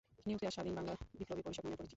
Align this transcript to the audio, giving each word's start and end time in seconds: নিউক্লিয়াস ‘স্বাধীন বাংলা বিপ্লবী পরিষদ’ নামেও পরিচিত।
নিউক্লিয়াস 0.27 0.55
‘স্বাধীন 0.57 0.73
বাংলা 0.77 0.93
বিপ্লবী 1.19 1.41
পরিষদ’ 1.45 1.63
নামেও 1.63 1.77
পরিচিত। 1.79 1.89